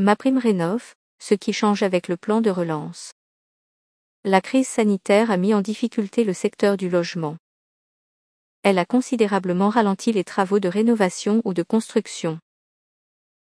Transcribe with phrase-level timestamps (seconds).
[0.00, 3.14] MaPrimeRénov', ce qui change avec le plan de relance.
[4.22, 7.36] La crise sanitaire a mis en difficulté le secteur du logement.
[8.62, 12.38] Elle a considérablement ralenti les travaux de rénovation ou de construction.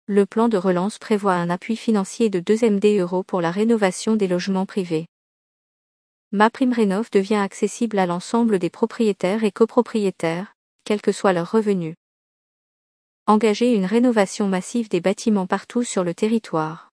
[0.06, 4.16] Le plan de relance prévoit un appui financier de 2 MD euros pour la rénovation
[4.16, 5.04] des logements privés.
[6.32, 10.54] MaPrimeRénov devient accessible à l'ensemble des propriétaires et copropriétaires,
[10.84, 11.96] quels que soient leurs revenus.
[13.26, 16.90] Engager une rénovation massive des bâtiments partout sur le territoire.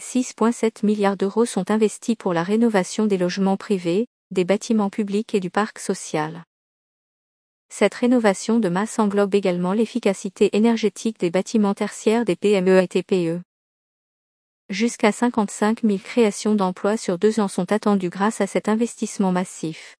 [0.00, 5.40] 6,7 milliards d'euros sont investis pour la rénovation des logements privés, des bâtiments publics et
[5.40, 6.44] du parc social.
[7.68, 13.40] Cette rénovation de masse englobe également l'efficacité énergétique des bâtiments tertiaires des PME et TPE.
[14.68, 19.96] Jusqu'à 55 000 créations d'emplois sur deux ans sont attendues grâce à cet investissement massif.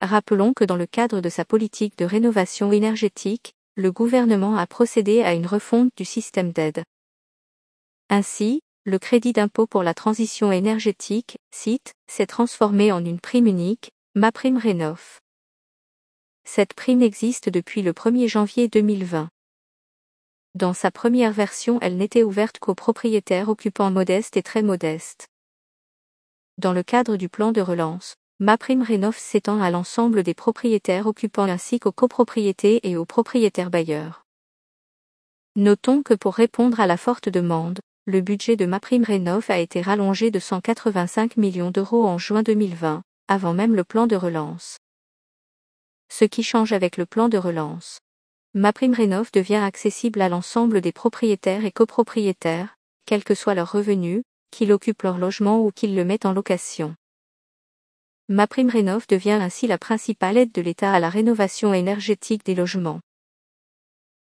[0.00, 5.22] Rappelons que dans le cadre de sa politique de rénovation énergétique, le gouvernement a procédé
[5.22, 6.82] à une refonte du système d'aide.
[8.10, 13.92] Ainsi, le crédit d'impôt pour la transition énergétique, CIT, s'est transformé en une prime unique,
[14.16, 15.20] Ma Prime Rénov'.
[16.42, 19.28] Cette prime existe depuis le 1er janvier 2020.
[20.56, 25.28] Dans sa première version, elle n'était ouverte qu'aux propriétaires occupants modestes et très modestes.
[26.56, 31.80] Dans le cadre du plan de relance, MaPrimeRénov s'étend à l'ensemble des propriétaires occupants ainsi
[31.80, 34.24] qu'aux copropriétés et aux propriétaires bailleurs.
[35.56, 40.30] Notons que pour répondre à la forte demande, le budget de MaPrimeRénov a été rallongé
[40.30, 44.78] de 185 millions d'euros en juin 2020, avant même le plan de relance
[46.08, 48.00] ce qui change avec le plan de relance.
[48.54, 54.72] MaPrimeRénov devient accessible à l'ensemble des propriétaires et copropriétaires, quels que soient leurs revenus, qu'ils
[54.72, 56.94] occupent leur logement ou qu'ils le mettent en location.
[58.30, 63.00] MaPrimeRénov devient ainsi la principale aide de l'État à la rénovation énergétique des logements.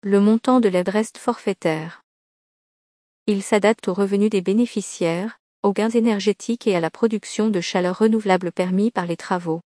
[0.02, 2.02] Le montant de l'aide reste forfaitaire.
[3.26, 8.00] Il s'adapte aux revenus des bénéficiaires, aux gains énergétiques et à la production de chaleur
[8.00, 9.62] renouvelable permis par les travaux.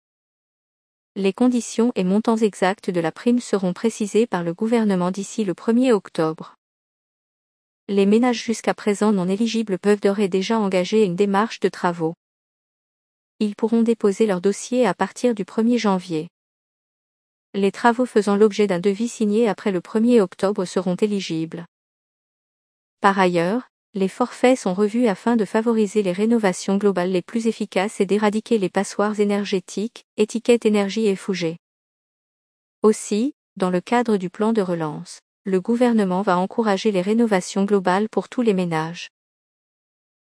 [1.16, 5.53] Les conditions et montants exacts de la prime seront précisés par le gouvernement d'ici le
[5.53, 6.56] 1er octobre.
[7.88, 12.16] Les ménages jusqu'à présent non éligibles peuvent d'ores et déjà engager une démarche de travaux.
[13.39, 16.29] Ils pourront déposer leur dossier à partir du 1er janvier.
[17.53, 21.66] Les travaux faisant l'objet d'un devis signé après le 1er octobre seront éligibles.
[23.01, 28.01] Par ailleurs, les forfaits sont revus afin de favoriser les rénovations globales les plus efficaces
[28.01, 31.57] et d'éradiquer les passoires énergétiques, étiquettes énergie et fougées.
[32.81, 38.09] Aussi, dans le cadre du plan de relance, le gouvernement va encourager les rénovations globales
[38.09, 39.09] pour tous les ménages.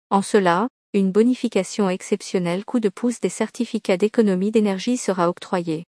[0.09, 5.85] En cela, une bonification exceptionnelle coup de pouce des certificats d'économie d'énergie sera octroyée.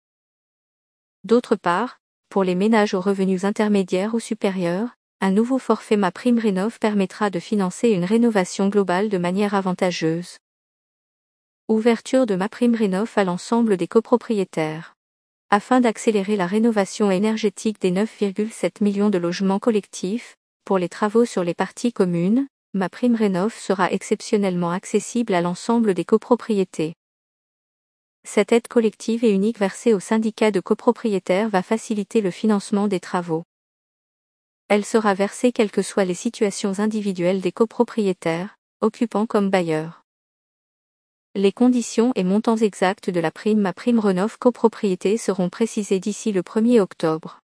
[1.23, 4.89] D'autre part, pour les ménages aux revenus intermédiaires ou supérieurs,
[5.21, 6.11] un nouveau forfait Ma
[6.79, 10.37] permettra de financer une rénovation globale de manière avantageuse.
[11.69, 12.75] Ouverture de Ma Prime
[13.17, 14.95] à l'ensemble des copropriétaires.
[15.49, 20.35] Afin d'accélérer la rénovation énergétique des 9,7 millions de logements collectifs,
[20.65, 25.95] pour les travaux sur les parties communes, Ma Prime Rénov sera exceptionnellement accessible à l'ensemble
[25.95, 26.93] des copropriétés.
[28.23, 32.99] Cette aide collective et unique versée aux syndicats de copropriétaires va faciliter le financement des
[32.99, 33.43] travaux.
[34.67, 40.03] Elle sera versée quelles que soient les situations individuelles des copropriétaires, occupants comme bailleurs.
[41.33, 46.31] Les conditions et montants exacts de la prime à prime Renov copropriété seront précisés d'ici
[46.31, 47.41] le 1er octobre.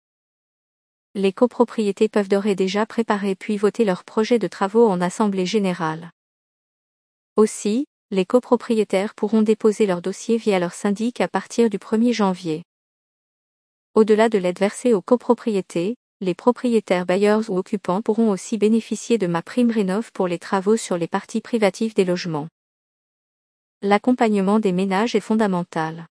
[1.20, 5.46] Les copropriétés peuvent d'ores et déjà préparer puis voter leurs projets de travaux en assemblée
[5.46, 6.12] générale.
[7.34, 12.62] Aussi, les copropriétaires pourront déposer leur dossier via leur syndic à partir du 1er janvier.
[13.94, 19.26] Au-delà de l'aide versée aux copropriétés, les propriétaires bailleurs ou occupants pourront aussi bénéficier de
[19.26, 22.46] ma prime rénov pour les travaux sur les parties privatives des logements.
[23.82, 26.06] L'accompagnement des ménages est fondamental.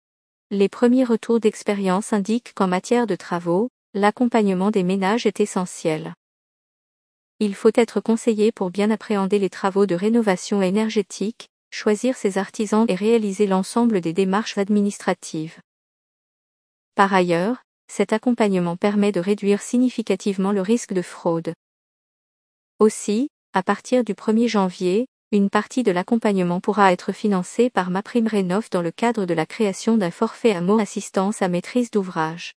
[0.50, 6.15] Les premiers retours d'expérience indiquent qu'en matière de travaux, l'accompagnement des ménages est essentiel.
[7.38, 12.86] Il faut être conseillé pour bien appréhender les travaux de rénovation énergétique, choisir ses artisans
[12.89, 15.60] et réaliser l'ensemble des démarches administratives.
[16.97, 21.54] Par ailleurs, cet accompagnement permet de réduire significativement le risque de fraude.
[22.80, 28.71] Aussi, à partir du 1er janvier, une partie de l'accompagnement pourra être financée par MaPrimeRénov
[28.72, 32.54] dans le cadre de la création d'un forfait à mot assistance à maîtrise d'ouvrage.